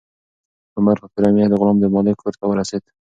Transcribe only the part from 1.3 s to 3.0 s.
مینه د غلام د مالک کور ته ورسېد.